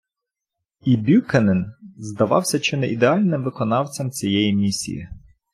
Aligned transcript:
І 0.81 0.97
Б’юкенен 0.97 1.75
здавався 1.97 2.59
чи 2.59 2.77
не 2.77 2.87
ідеальним 2.87 3.43
виконавцем 3.43 4.11
цієї 4.11 4.55
місії. 4.55 5.09